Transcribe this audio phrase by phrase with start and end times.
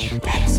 [0.00, 0.57] You better.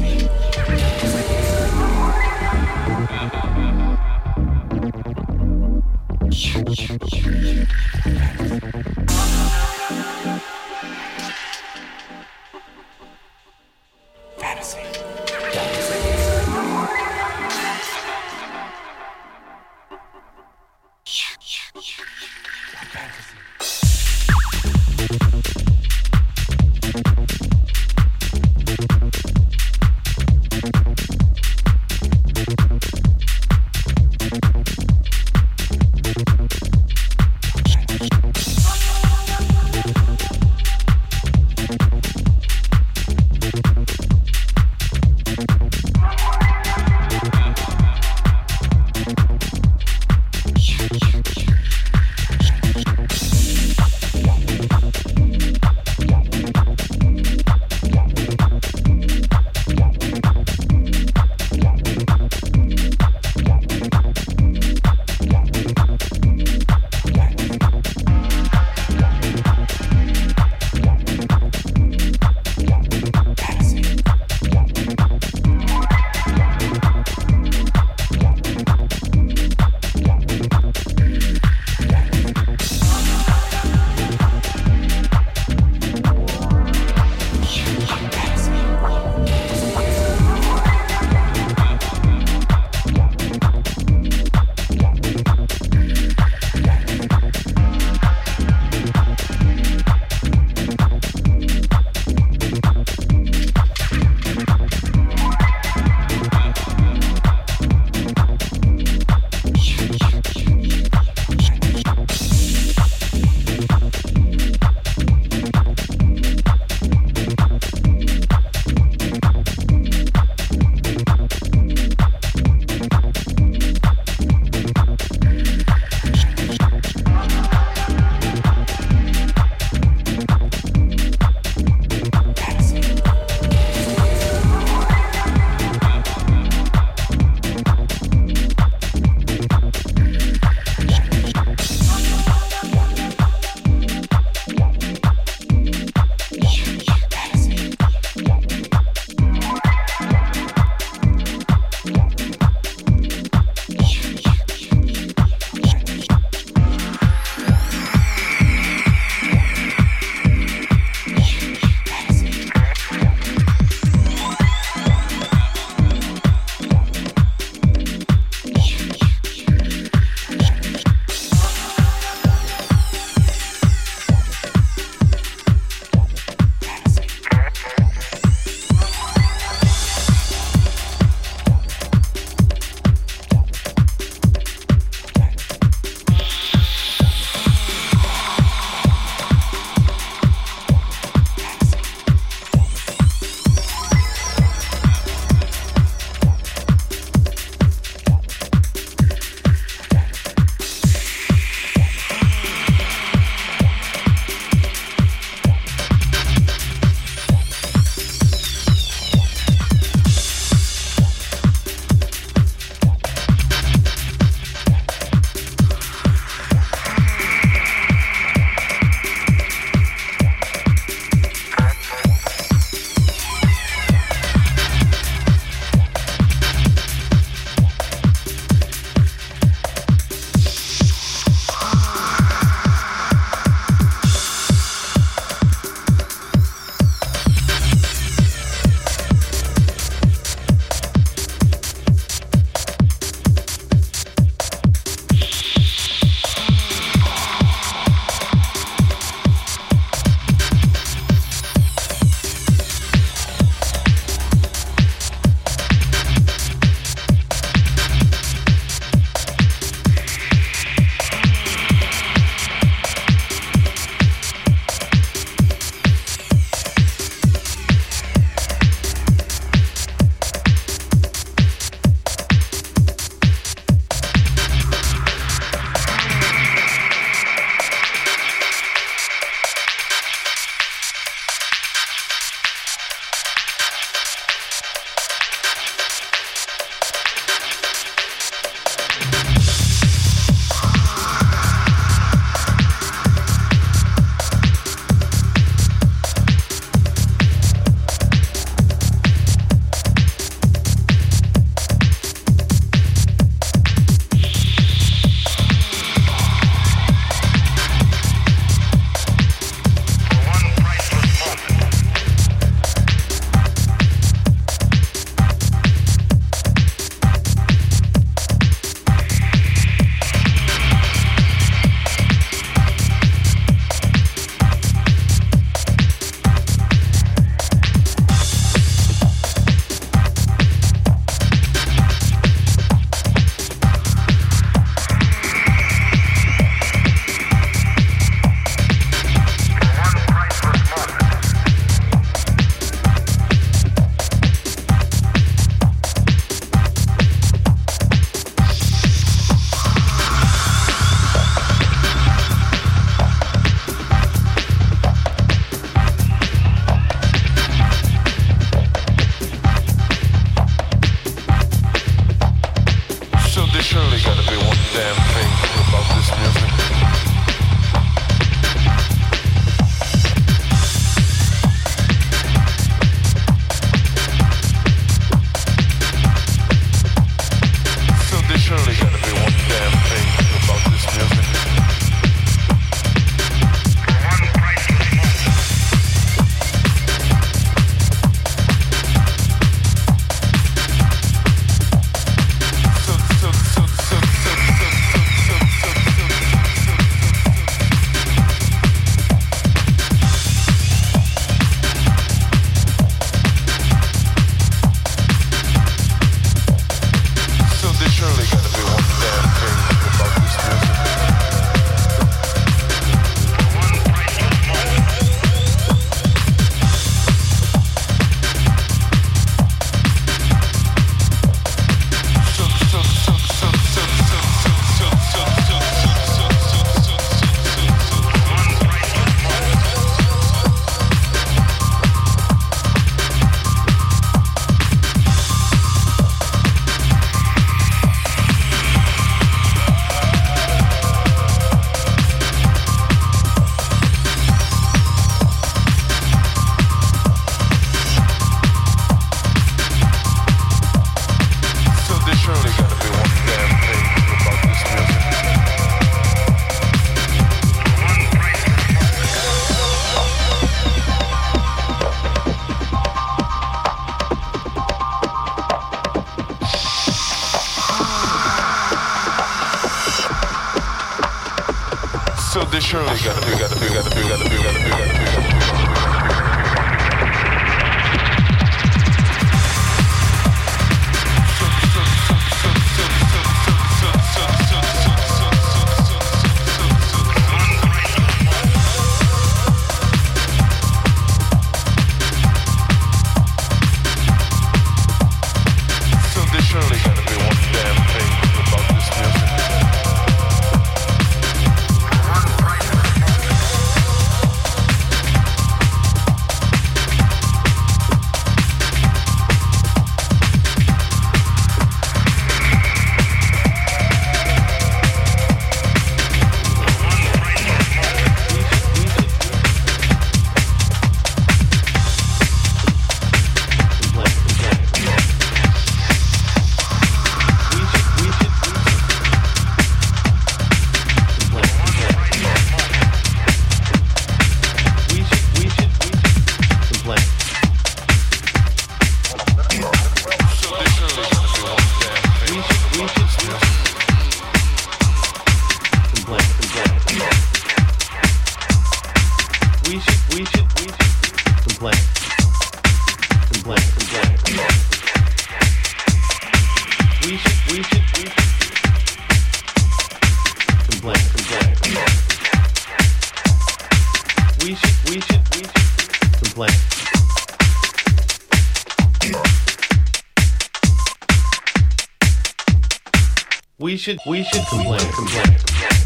[573.80, 575.79] Should we should complain complain.